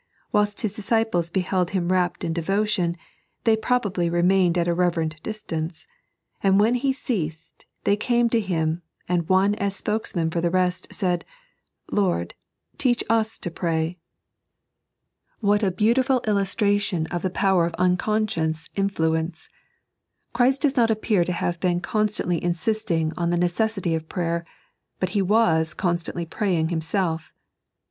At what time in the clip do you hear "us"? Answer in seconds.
13.11-13.37